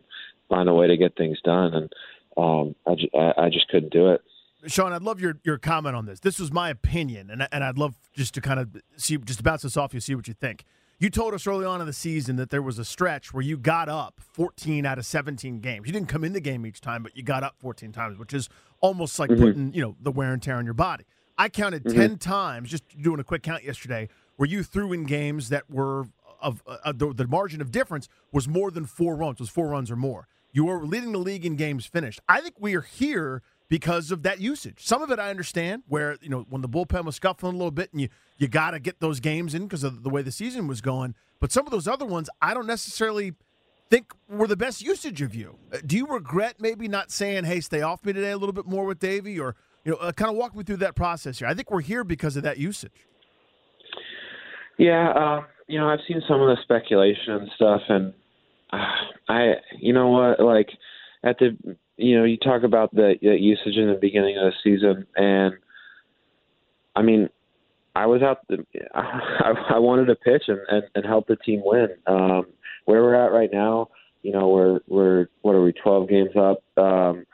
find 0.50 0.68
a 0.68 0.74
way 0.74 0.88
to 0.88 0.98
get 0.98 1.16
things 1.16 1.38
done, 1.44 1.74
and 1.74 1.94
um, 2.36 2.76
I, 2.86 3.18
I, 3.18 3.46
I 3.46 3.50
just 3.50 3.68
couldn't 3.70 3.94
do 3.94 4.10
it. 4.12 4.22
Sean, 4.68 4.92
I'd 4.92 5.02
love 5.04 5.22
your, 5.22 5.38
your 5.44 5.58
comment 5.58 5.96
on 5.96 6.06
this. 6.06 6.20
This 6.20 6.40
was 6.40 6.52
my 6.52 6.70
opinion, 6.70 7.30
and, 7.30 7.48
and 7.52 7.64
I'd 7.64 7.78
love 7.78 7.96
just 8.14 8.34
to 8.34 8.42
kind 8.42 8.60
of 8.60 8.76
see, 8.98 9.18
just 9.18 9.40
to 9.40 9.44
bounce 9.44 9.62
this 9.62 9.78
off 9.78 9.94
you, 9.94 10.00
see 10.00 10.16
what 10.16 10.28
you 10.28 10.34
think. 10.34 10.66
You 11.00 11.10
told 11.10 11.34
us 11.34 11.48
early 11.48 11.66
on 11.66 11.80
in 11.80 11.88
the 11.88 11.94
season 11.94 12.36
that 12.36 12.50
there 12.50 12.62
was 12.62 12.78
a 12.78 12.84
stretch 12.84 13.34
where 13.34 13.42
you 13.42 13.58
got 13.58 13.88
up 13.88 14.20
14 14.34 14.86
out 14.86 14.98
of 14.98 15.06
17 15.06 15.62
games. 15.62 15.88
You 15.88 15.94
didn't 15.94 16.10
come 16.10 16.26
in 16.26 16.34
the 16.34 16.42
game 16.42 16.66
each 16.66 16.82
time, 16.82 17.04
but 17.04 17.16
you 17.16 17.24
got 17.24 17.42
up 17.42 17.56
14 17.60 17.94
times, 17.94 18.20
which 18.20 18.34
is 18.34 18.50
almost 18.82 19.18
like 19.18 19.30
mm-hmm. 19.30 19.42
putting, 19.42 19.74
you 19.74 19.82
know, 19.82 19.96
the 20.02 20.12
wear 20.12 20.34
and 20.34 20.44
tear 20.44 20.58
on 20.58 20.66
your 20.66 20.74
body. 20.74 21.06
I 21.38 21.48
counted 21.48 21.86
mm-hmm. 21.86 21.98
10 21.98 22.18
times, 22.18 22.70
just 22.70 22.84
doing 23.02 23.22
a 23.22 23.24
quick 23.24 23.44
count 23.44 23.64
yesterday, 23.64 24.10
where 24.36 24.50
you 24.50 24.62
threw 24.62 24.92
in 24.92 25.06
games 25.06 25.48
that 25.50 25.70
were 25.70 26.08
of 26.42 26.64
uh, 26.68 26.92
the, 26.94 27.14
the, 27.14 27.28
margin 27.28 27.62
of 27.62 27.72
difference 27.72 28.08
was 28.32 28.48
more 28.48 28.72
than 28.72 28.86
four 28.86 29.16
runs, 29.16 29.40
was 29.40 29.50
four 29.50 29.70
runs 29.70 29.92
or 29.92 29.96
more. 29.96 30.28
You 30.52 30.66
were 30.66 30.86
leading 30.86 31.12
the 31.12 31.20
league 31.20 31.46
in 31.46 31.56
games 31.56 31.86
finished. 31.86 32.20
I 32.28 32.42
think 32.42 32.56
we 32.60 32.76
are 32.76 32.82
here 32.82 33.42
because 33.70 34.12
of 34.12 34.24
that 34.24 34.42
usage. 34.42 34.80
Some 34.80 35.02
of 35.02 35.12
it 35.12 35.20
I 35.20 35.30
understand, 35.30 35.84
where 35.88 36.18
you 36.22 36.30
know 36.30 36.46
when 36.50 36.62
the 36.62 36.70
bullpen 36.70 37.06
was 37.06 37.16
scuffling 37.16 37.54
a 37.54 37.58
little 37.58 37.72
bit, 37.72 37.92
and 37.94 38.02
you 38.02 38.10
you 38.38 38.48
got 38.48 38.72
to 38.72 38.80
get 38.80 39.00
those 39.00 39.20
games 39.20 39.54
in 39.54 39.64
because 39.64 39.84
of 39.84 40.04
the 40.04 40.10
way 40.10 40.22
the 40.22 40.32
season 40.32 40.68
was 40.68 40.82
going. 40.82 41.16
But 41.40 41.52
some 41.52 41.66
of 41.66 41.72
those 41.72 41.88
other 41.88 42.06
ones, 42.06 42.30
I 42.42 42.54
don't 42.54 42.68
necessarily 42.68 43.34
think 43.90 44.14
were 44.28 44.48
the 44.48 44.58
best 44.58 44.82
usage 44.82 45.22
of 45.22 45.34
you. 45.34 45.58
Uh, 45.72 45.78
do 45.86 45.96
you 45.96 46.06
regret 46.06 46.56
maybe 46.60 46.88
not 46.88 47.12
saying, 47.12 47.46
"Hey, 47.46 47.62
stay 47.62 47.82
off 47.82 48.04
me 48.04 48.12
today" 48.12 48.32
a 48.32 48.38
little 48.38 48.54
bit 48.54 48.66
more 48.66 48.86
with 48.86 49.00
Davey, 49.00 49.40
or 49.40 49.56
you 49.86 49.92
know, 49.92 49.98
uh, 49.98 50.12
kind 50.12 50.32
of 50.32 50.36
walk 50.36 50.56
me 50.56 50.64
through 50.64 50.78
that 50.78 50.96
process 50.96 51.40
here? 51.40 51.48
I 51.48 51.54
think 51.54 51.72
we're 51.72 51.82
here 51.82 52.04
because 52.04 52.36
of 52.36 52.44
that 52.44 52.58
usage. 52.58 53.08
Yeah, 54.78 55.10
uh, 55.10 55.42
you 55.68 55.78
know, 55.78 55.90
I've 55.90 56.00
seen 56.08 56.22
some 56.28 56.42
of 56.42 56.48
the 56.48 56.58
speculation 56.64 57.34
and 57.34 57.50
stuff, 57.56 57.82
and 57.90 58.14
uh, 58.72 58.78
I, 59.28 59.54
you 59.78 59.94
know 59.94 60.08
what, 60.08 60.40
like 60.40 60.70
at 61.24 61.38
the, 61.40 61.58
you 61.98 62.18
know, 62.18 62.24
you 62.24 62.38
talk 62.38 62.64
about 62.64 62.94
the, 62.94 63.16
the 63.22 63.36
usage 63.38 63.76
in 63.76 63.88
the 63.88 63.98
beginning 64.00 64.38
of 64.38 64.52
the 64.52 64.54
season, 64.64 65.06
and 65.16 65.54
I 66.96 67.02
mean, 67.02 67.30
I 67.96 68.06
was 68.06 68.22
out. 68.22 68.40
The, 68.48 68.66
I, 68.96 69.54
I 69.76 69.80
wanted 69.80 70.06
to 70.06 70.16
pitch 70.16 70.44
and, 70.48 70.60
and, 70.70 70.84
and 70.96 71.06
help 71.06 71.28
the 71.28 71.36
team 71.36 71.62
win. 71.64 71.90
Um, 72.08 72.48
where 72.86 73.02
we're 73.04 73.16
at 73.16 73.32
right 73.32 73.50
now, 73.52 73.90
you 74.22 74.32
know, 74.32 74.50
we're 74.50 74.80
we're 74.88 75.28
what 75.42 75.56
are 75.56 75.62
we, 75.62 75.74
twelve 75.74 76.10
games 76.10 76.32
up? 76.36 76.64
Um, 76.78 77.26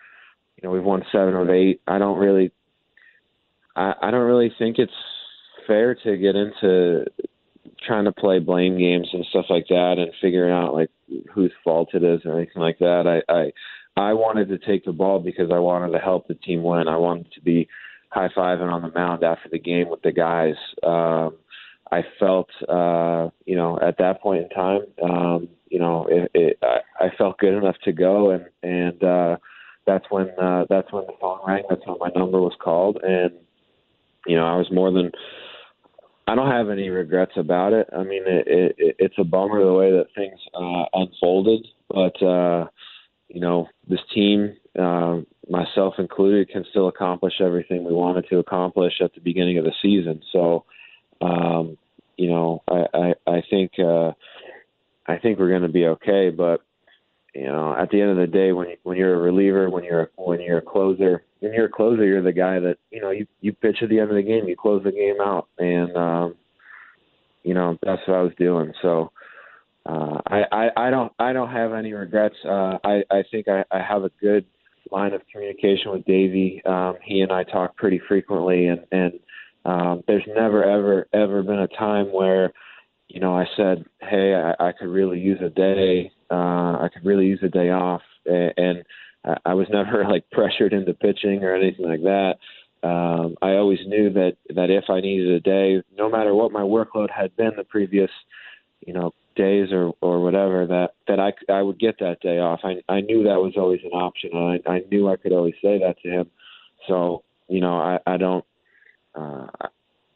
you 0.55 0.63
know, 0.63 0.71
we've 0.71 0.83
won 0.83 1.03
seven 1.11 1.35
of 1.35 1.49
eight. 1.49 1.81
I 1.87 1.97
don't 1.97 2.17
really, 2.17 2.51
I, 3.75 3.93
I 4.01 4.11
don't 4.11 4.27
really 4.27 4.53
think 4.57 4.77
it's 4.79 4.91
fair 5.67 5.95
to 5.95 6.17
get 6.17 6.35
into 6.35 7.05
trying 7.85 8.05
to 8.05 8.11
play 8.11 8.39
blame 8.39 8.77
games 8.77 9.09
and 9.13 9.25
stuff 9.29 9.45
like 9.49 9.67
that, 9.69 9.95
and 9.97 10.11
figuring 10.21 10.51
out 10.51 10.73
like 10.73 10.89
whose 11.33 11.51
fault 11.63 11.89
it 11.93 12.03
is 12.03 12.21
or 12.25 12.37
anything 12.37 12.61
like 12.61 12.79
that. 12.79 13.21
I 13.27 13.31
I, 13.31 13.51
I 13.97 14.13
wanted 14.13 14.49
to 14.49 14.57
take 14.57 14.85
the 14.85 14.91
ball 14.91 15.19
because 15.19 15.51
I 15.53 15.59
wanted 15.59 15.93
to 15.93 15.99
help 15.99 16.27
the 16.27 16.35
team 16.35 16.63
win. 16.63 16.87
I 16.87 16.97
wanted 16.97 17.31
to 17.33 17.41
be 17.41 17.67
high 18.09 18.29
fiving 18.35 18.71
on 18.71 18.81
the 18.81 18.91
mound 18.91 19.23
after 19.23 19.49
the 19.49 19.59
game 19.59 19.89
with 19.89 20.01
the 20.01 20.11
guys. 20.11 20.55
Um, 20.83 21.37
I 21.91 22.03
felt, 22.19 22.49
uh, 22.67 23.29
you 23.45 23.55
know, 23.55 23.79
at 23.81 23.97
that 23.99 24.21
point 24.21 24.43
in 24.43 24.49
time, 24.49 24.81
um, 25.03 25.49
you 25.69 25.79
know, 25.79 26.07
it, 26.09 26.31
it, 26.33 26.57
I, 26.61 27.05
I 27.05 27.09
felt 27.17 27.37
good 27.37 27.53
enough 27.53 27.75
to 27.83 27.91
go, 27.91 28.31
and 28.31 28.45
and 28.63 29.03
uh, 29.03 29.37
that's 29.85 30.05
when 30.09 30.29
uh, 30.41 30.65
that's 30.69 30.91
when 30.91 31.05
the 31.05 31.13
phone 31.19 31.39
rang. 31.47 31.63
That's 31.69 31.85
when 31.85 31.97
my 31.99 32.09
number 32.15 32.39
was 32.41 32.55
called, 32.61 32.97
and 33.03 33.31
you 34.25 34.35
know, 34.35 34.45
I 34.45 34.55
was 34.55 34.71
more 34.71 34.91
than. 34.91 35.11
I 36.27 36.33
don't 36.33 36.49
have 36.49 36.69
any 36.69 36.89
regrets 36.89 37.33
about 37.37 37.73
it. 37.73 37.87
I 37.95 38.03
mean, 38.03 38.23
it, 38.25 38.47
it, 38.47 38.95
it's 38.97 39.15
a 39.19 39.23
bummer 39.23 39.63
the 39.63 39.73
way 39.73 39.91
that 39.91 40.07
things 40.15 40.39
uh, 40.55 40.85
unfolded, 40.93 41.67
but 41.87 42.19
uh, 42.23 42.65
you 43.29 43.39
know, 43.39 43.67
this 43.87 43.99
team, 44.13 44.55
uh, 44.79 45.19
myself 45.49 45.95
included, 45.97 46.49
can 46.49 46.65
still 46.69 46.87
accomplish 46.87 47.33
everything 47.41 47.83
we 47.83 47.93
wanted 47.93 48.27
to 48.29 48.39
accomplish 48.39 48.93
at 49.01 49.13
the 49.13 49.21
beginning 49.21 49.57
of 49.57 49.65
the 49.65 49.73
season. 49.81 50.21
So, 50.31 50.65
um, 51.21 51.77
you 52.17 52.29
know, 52.29 52.63
I, 52.67 52.85
I, 52.93 53.13
I 53.27 53.43
think 53.49 53.71
uh, 53.79 54.11
I 55.07 55.17
think 55.17 55.39
we're 55.39 55.49
going 55.49 55.61
to 55.63 55.69
be 55.69 55.85
okay. 55.87 56.29
But 56.29 56.61
you 57.33 57.47
know, 57.47 57.75
at 57.75 57.89
the 57.89 58.01
end 58.01 58.11
of 58.11 58.17
the 58.17 58.27
day, 58.27 58.51
when 58.51 58.67
when 58.83 58.97
you're 58.97 59.15
a 59.15 59.21
reliever, 59.21 59.69
when 59.69 59.83
you're 59.83 60.11
when 60.15 60.39
you're 60.41 60.59
a 60.59 60.61
closer, 60.61 61.23
when 61.39 61.53
you're 61.53 61.65
a 61.65 61.69
closer, 61.69 62.05
you're 62.05 62.21
the 62.21 62.31
guy 62.31 62.59
that 62.59 62.77
you 62.91 63.01
know 63.01 63.11
you 63.11 63.27
you 63.41 63.53
pitch 63.53 63.77
at 63.81 63.89
the 63.89 63.99
end 63.99 64.09
of 64.09 64.15
the 64.15 64.23
game, 64.23 64.47
you 64.47 64.55
close 64.55 64.83
the 64.83 64.91
game 64.91 65.19
out, 65.19 65.47
and 65.57 65.95
um, 65.97 66.35
you 67.43 67.53
know 67.53 67.77
that's 67.83 68.01
what 68.07 68.17
I 68.17 68.21
was 68.21 68.33
doing. 68.37 68.73
So. 68.81 69.11
Uh, 69.85 70.19
I, 70.27 70.43
I, 70.51 70.87
I 70.87 70.89
don't 70.89 71.11
I 71.19 71.33
don't 71.33 71.51
have 71.51 71.73
any 71.73 71.93
regrets. 71.93 72.35
Uh, 72.43 72.77
I, 72.83 73.03
I 73.11 73.23
think 73.29 73.47
I, 73.47 73.63
I 73.71 73.81
have 73.81 74.03
a 74.03 74.11
good 74.19 74.45
line 74.91 75.13
of 75.13 75.21
communication 75.31 75.91
with 75.91 76.05
Davey. 76.05 76.61
Um, 76.65 76.95
he 77.03 77.21
and 77.21 77.31
I 77.31 77.43
talk 77.43 77.75
pretty 77.75 78.01
frequently, 78.07 78.67
and, 78.67 78.81
and 78.91 79.13
um, 79.65 80.03
there's 80.07 80.23
never 80.27 80.63
ever 80.63 81.07
ever 81.13 81.43
been 81.43 81.59
a 81.59 81.67
time 81.67 82.11
where 82.11 82.51
you 83.09 83.19
know 83.19 83.35
I 83.35 83.45
said, 83.55 83.85
"Hey, 84.01 84.33
I, 84.33 84.69
I 84.69 84.71
could 84.71 84.89
really 84.89 85.19
use 85.19 85.39
a 85.41 85.49
day. 85.49 86.11
Uh, 86.31 86.81
I 86.81 86.89
could 86.91 87.05
really 87.05 87.27
use 87.27 87.39
a 87.43 87.49
day 87.49 87.69
off," 87.69 88.01
and, 88.25 88.53
and 88.57 88.83
I 89.45 89.53
was 89.53 89.67
never 89.69 90.03
like 90.09 90.29
pressured 90.31 90.73
into 90.73 90.93
pitching 90.93 91.43
or 91.43 91.55
anything 91.55 91.87
like 91.87 92.01
that. 92.01 92.35
Um, 92.83 93.35
I 93.41 93.53
always 93.53 93.79
knew 93.85 94.11
that 94.13 94.37
that 94.55 94.69
if 94.69 94.85
I 94.89 94.99
needed 94.99 95.29
a 95.29 95.39
day, 95.39 95.83
no 95.97 96.09
matter 96.09 96.33
what 96.33 96.51
my 96.51 96.61
workload 96.61 97.09
had 97.09 97.35
been 97.35 97.51
the 97.57 97.63
previous, 97.63 98.11
you 98.85 98.93
know, 98.93 99.11
days 99.35 99.71
or 99.71 99.93
or 100.01 100.21
whatever 100.21 100.65
that 100.65 100.95
that 101.07 101.19
I 101.19 101.33
I 101.51 101.61
would 101.61 101.79
get 101.79 101.99
that 101.99 102.21
day 102.21 102.39
off. 102.39 102.61
I 102.63 102.81
I 102.89 103.01
knew 103.01 103.23
that 103.23 103.41
was 103.41 103.53
always 103.57 103.81
an 103.83 103.91
option, 103.91 104.31
and 104.33 104.61
I 104.65 104.71
I 104.71 104.83
knew 104.91 105.09
I 105.09 105.17
could 105.17 105.33
always 105.33 105.55
say 105.61 105.79
that 105.79 105.97
to 106.03 106.09
him. 106.09 106.31
So 106.87 107.23
you 107.47 107.61
know 107.61 107.75
I 107.75 107.99
I 108.05 108.17
don't 108.17 108.45
uh, 109.15 109.47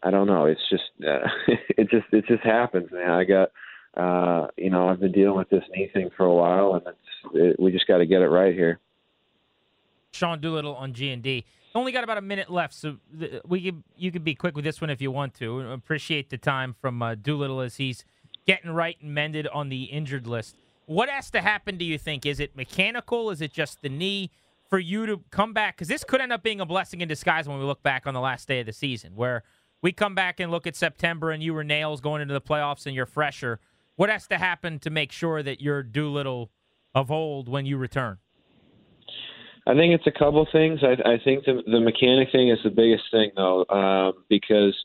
I 0.03 0.11
don't 0.11 0.27
know. 0.27 0.45
It's 0.45 0.61
just 0.69 0.83
uh, 1.05 1.27
it 1.69 1.89
just 1.89 2.07
it 2.11 2.25
just 2.27 2.43
happens, 2.43 2.91
man. 2.91 3.09
I 3.09 3.23
got 3.23 3.51
uh, 3.95 4.47
you 4.57 4.69
know 4.69 4.89
I've 4.89 4.99
been 4.99 5.11
dealing 5.11 5.37
with 5.37 5.49
this 5.49 5.63
knee 5.71 5.89
thing 5.93 6.09
for 6.15 6.25
a 6.25 6.33
while, 6.33 6.75
and 6.75 6.87
it's 6.87 7.33
it, 7.33 7.59
we 7.59 7.71
just 7.71 7.87
got 7.87 7.97
to 7.97 8.05
get 8.05 8.21
it 8.21 8.29
right 8.29 8.53
here. 8.53 8.79
Sean 10.11 10.39
Doolittle 10.39 10.75
on 10.75 10.93
G 10.93 11.11
and 11.11 11.21
D. 11.21 11.45
Only 11.75 11.91
got 11.91 12.03
about 12.03 12.17
a 12.17 12.21
minute 12.21 12.49
left, 12.49 12.73
so 12.73 12.97
we 13.45 13.61
could 13.61 13.83
you 13.95 14.11
could 14.11 14.23
be 14.23 14.33
quick 14.33 14.55
with 14.55 14.65
this 14.65 14.81
one 14.81 14.89
if 14.89 15.01
you 15.01 15.11
want 15.11 15.35
to. 15.35 15.59
Appreciate 15.71 16.29
the 16.29 16.37
time 16.37 16.75
from 16.81 17.01
uh, 17.01 17.15
Doolittle 17.15 17.61
as 17.61 17.75
he's 17.75 18.05
getting 18.49 18.71
right 18.71 18.97
and 18.99 19.13
mended 19.13 19.47
on 19.49 19.69
the 19.69 19.83
injured 19.83 20.25
list. 20.25 20.55
What 20.87 21.07
has 21.07 21.29
to 21.31 21.41
happen, 21.41 21.77
do 21.77 21.85
you 21.85 21.99
think? 21.99 22.25
Is 22.25 22.39
it 22.39 22.55
mechanical? 22.55 23.29
Is 23.29 23.41
it 23.41 23.53
just 23.53 23.83
the 23.83 23.89
knee 23.89 24.31
for 24.71 24.79
you 24.79 25.05
to 25.05 25.21
come 25.29 25.53
back? 25.53 25.75
Because 25.75 25.87
this 25.87 26.03
could 26.03 26.19
end 26.19 26.33
up 26.33 26.41
being 26.41 26.59
a 26.59 26.65
blessing 26.65 27.01
in 27.01 27.07
disguise 27.07 27.47
when 27.47 27.59
we 27.59 27.63
look 27.63 27.83
back 27.83 28.07
on 28.07 28.15
the 28.15 28.19
last 28.19 28.47
day 28.47 28.61
of 28.61 28.65
the 28.65 28.73
season, 28.73 29.15
where 29.15 29.43
we 29.83 29.91
come 29.91 30.15
back 30.15 30.39
and 30.39 30.49
look 30.49 30.65
at 30.65 30.75
September 30.75 31.29
and 31.29 31.43
you 31.43 31.53
were 31.53 31.63
nails 31.63 32.01
going 32.01 32.23
into 32.23 32.33
the 32.33 32.41
playoffs 32.41 32.87
and 32.87 32.95
you're 32.95 33.05
fresher. 33.05 33.59
What 33.97 34.09
has 34.09 34.25
to 34.29 34.39
happen 34.39 34.79
to 34.79 34.89
make 34.89 35.11
sure 35.11 35.43
that 35.43 35.61
you're 35.61 35.83
Doolittle 35.83 36.49
of 36.95 37.11
old 37.11 37.47
when 37.47 37.67
you 37.67 37.77
return? 37.77 38.17
I 39.67 39.75
think 39.75 39.93
it's 39.93 40.07
a 40.07 40.19
couple 40.19 40.47
things. 40.51 40.79
I, 40.81 40.93
I 41.07 41.19
think 41.23 41.45
the 41.45 41.61
the 41.67 41.79
mechanic 41.79 42.29
thing 42.31 42.49
is 42.49 42.57
the 42.63 42.71
biggest 42.71 43.03
thing, 43.11 43.29
though, 43.35 43.61
uh, 43.63 44.13
because 44.27 44.75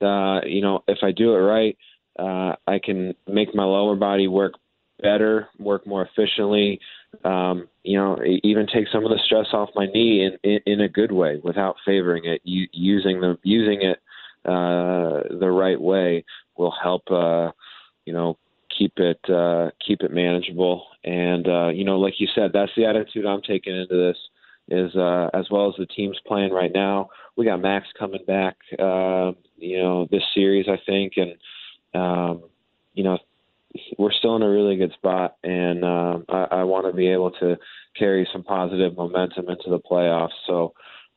uh, 0.00 0.40
you 0.44 0.60
know 0.60 0.82
if 0.88 0.98
I 1.04 1.12
do 1.12 1.34
it 1.34 1.38
right, 1.38 1.78
uh, 2.18 2.56
I 2.66 2.78
can 2.82 3.14
make 3.26 3.54
my 3.54 3.64
lower 3.64 3.96
body 3.96 4.28
work 4.28 4.54
better, 5.00 5.48
work 5.58 5.86
more 5.86 6.06
efficiently. 6.06 6.80
Um, 7.24 7.68
you 7.82 7.98
know, 7.98 8.18
even 8.42 8.66
take 8.66 8.86
some 8.92 9.04
of 9.04 9.10
the 9.10 9.20
stress 9.24 9.48
off 9.52 9.70
my 9.74 9.86
knee 9.86 10.24
in, 10.24 10.50
in, 10.50 10.60
in 10.66 10.80
a 10.80 10.88
good 10.88 11.12
way 11.12 11.40
without 11.42 11.76
favoring 11.84 12.24
it. 12.24 12.40
U- 12.44 12.68
using 12.72 13.20
the 13.20 13.36
using 13.42 13.82
it 13.82 13.98
uh, 14.44 15.22
the 15.38 15.50
right 15.50 15.80
way 15.80 16.24
will 16.56 16.74
help. 16.82 17.02
Uh, 17.10 17.50
you 18.06 18.12
know, 18.12 18.38
keep 18.76 18.92
it 18.96 19.20
uh, 19.28 19.70
keep 19.86 20.02
it 20.02 20.12
manageable. 20.12 20.86
And 21.04 21.46
uh, 21.48 21.68
you 21.68 21.84
know, 21.84 21.98
like 21.98 22.14
you 22.18 22.28
said, 22.34 22.52
that's 22.52 22.72
the 22.76 22.86
attitude 22.86 23.26
I'm 23.26 23.42
taking 23.42 23.76
into 23.76 23.96
this. 23.96 24.16
Is 24.68 24.94
uh, 24.94 25.28
as 25.34 25.46
well 25.50 25.68
as 25.68 25.74
the 25.76 25.86
team's 25.86 26.18
playing 26.26 26.52
right 26.52 26.70
now. 26.72 27.10
We 27.36 27.44
got 27.44 27.60
Max 27.60 27.88
coming 27.98 28.24
back. 28.26 28.56
Uh, 28.78 29.32
you 29.56 29.78
know, 29.78 30.06
this 30.10 30.22
series 30.34 30.66
I 30.68 30.80
think, 30.86 31.14
and 31.16 31.34
um, 31.94 32.42
you 32.94 33.04
know, 33.04 33.18
we're 33.98 34.12
still 34.12 34.36
in 34.36 34.42
a 34.42 34.50
really 34.50 34.76
good 34.76 34.92
spot, 34.92 35.36
and 35.42 35.84
uh, 35.84 36.18
I, 36.28 36.46
I 36.50 36.64
want 36.64 36.86
to 36.86 36.92
be 36.92 37.08
able 37.08 37.30
to 37.32 37.56
carry 37.98 38.28
some 38.32 38.42
positive 38.42 38.96
momentum 38.96 39.48
into 39.48 39.70
the 39.70 39.78
playoffs. 39.78 40.36
So 40.46 40.74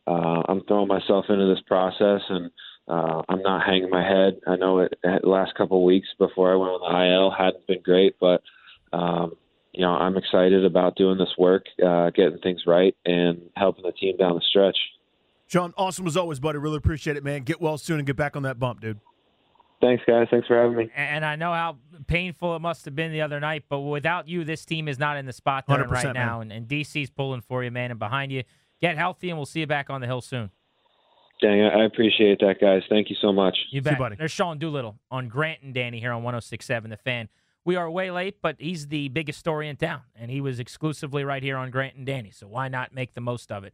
uh, 0.07 0.43
I'm 0.47 0.61
throwing 0.65 0.87
myself 0.87 1.25
into 1.29 1.47
this 1.47 1.63
process, 1.67 2.21
and 2.29 2.51
uh, 2.87 3.23
I'm 3.27 3.41
not 3.41 3.65
hanging 3.65 3.89
my 3.89 4.03
head. 4.03 4.39
I 4.47 4.55
know 4.55 4.79
it, 4.79 4.93
the 5.03 5.19
last 5.23 5.55
couple 5.55 5.77
of 5.77 5.83
weeks 5.83 6.07
before 6.17 6.53
I 6.53 6.55
went 6.55 6.71
on 6.71 6.93
the 6.93 7.13
IL 7.13 7.31
hadn't 7.31 7.67
been 7.67 7.81
great, 7.81 8.15
but 8.19 8.41
um, 8.93 9.33
you 9.73 9.81
know 9.81 9.91
I'm 9.91 10.17
excited 10.17 10.63
about 10.63 10.95
doing 10.95 11.17
this 11.17 11.33
work, 11.37 11.65
uh, 11.85 12.11
getting 12.11 12.39
things 12.39 12.63
right, 12.67 12.95
and 13.05 13.41
helping 13.55 13.83
the 13.83 13.91
team 13.91 14.17
down 14.17 14.35
the 14.35 14.41
stretch. 14.49 14.77
Sean, 15.47 15.73
awesome 15.77 16.07
as 16.07 16.17
always, 16.17 16.39
buddy. 16.39 16.57
Really 16.57 16.77
appreciate 16.77 17.17
it, 17.17 17.23
man. 17.23 17.43
Get 17.43 17.59
well 17.59 17.77
soon 17.77 17.99
and 17.99 18.07
get 18.07 18.15
back 18.15 18.35
on 18.35 18.43
that 18.43 18.59
bump, 18.59 18.81
dude. 18.81 18.99
Thanks, 19.81 20.03
guys. 20.07 20.27
Thanks 20.31 20.47
for 20.47 20.59
having 20.59 20.77
me. 20.77 20.89
And 20.95 21.25
I 21.25 21.35
know 21.35 21.51
how 21.51 21.77
painful 22.07 22.55
it 22.55 22.59
must 22.59 22.85
have 22.85 22.95
been 22.95 23.11
the 23.11 23.21
other 23.21 23.39
night, 23.39 23.65
but 23.69 23.79
without 23.79 24.27
you, 24.27 24.43
this 24.43 24.65
team 24.65 24.87
is 24.87 24.97
not 24.97 25.17
in 25.17 25.25
the 25.25 25.33
spot 25.33 25.65
they're 25.67 25.83
in 25.83 25.89
right 25.89 26.13
now. 26.13 26.41
And, 26.41 26.51
and 26.51 26.67
DC's 26.67 27.09
pulling 27.09 27.41
for 27.41 27.63
you, 27.63 27.71
man, 27.71 27.91
and 27.91 27.99
behind 27.99 28.31
you. 28.31 28.43
Get 28.81 28.97
healthy, 28.97 29.29
and 29.29 29.37
we'll 29.37 29.45
see 29.45 29.61
you 29.61 29.67
back 29.67 29.89
on 29.89 30.01
the 30.01 30.07
hill 30.07 30.21
soon. 30.21 30.49
Dang, 31.41 31.61
I 31.61 31.83
appreciate 31.83 32.39
that, 32.39 32.61
guys. 32.61 32.83
Thank 32.89 33.09
you 33.09 33.15
so 33.21 33.33
much. 33.33 33.57
You 33.71 33.81
bet. 33.81 33.99
You, 33.99 34.15
There's 34.17 34.31
Sean 34.31 34.57
Doolittle 34.57 34.97
on 35.11 35.27
Grant 35.27 35.61
and 35.61 35.73
Danny 35.73 35.99
here 35.99 36.13
on 36.13 36.23
106.7 36.23 36.89
The 36.89 36.97
Fan. 36.97 37.29
We 37.65 37.75
are 37.75 37.89
way 37.89 38.11
late, 38.11 38.37
but 38.41 38.55
he's 38.59 38.87
the 38.87 39.09
biggest 39.09 39.39
story 39.39 39.67
in 39.67 39.75
town, 39.75 40.01
and 40.15 40.29
he 40.31 40.39
was 40.39 40.59
exclusively 40.59 41.23
right 41.23 41.43
here 41.43 41.57
on 41.57 41.71
Grant 41.71 41.95
and 41.95 42.05
Danny. 42.05 42.31
So 42.31 42.47
why 42.47 42.67
not 42.67 42.93
make 42.93 43.15
the 43.15 43.21
most 43.21 43.51
of 43.51 43.63
it? 43.63 43.73